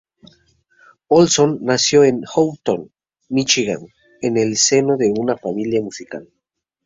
Olsson 1.09 1.59
nació 1.61 2.03
en 2.03 2.23
Houghton, 2.25 2.91
Michigan 3.29 3.85
en 4.23 4.37
el 4.37 4.57
seno 4.57 4.97
de 4.97 5.13
una 5.15 5.37
familia 5.37 5.79
musical. 5.79 6.27